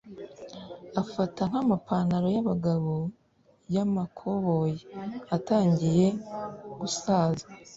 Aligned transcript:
afata 1.01 1.41
nk'amapantalo 1.49 2.27
y'abagabo 2.35 2.93
y'amakoboyi 3.73 4.79
atangiye 5.35 6.07
gusaza 6.79 7.45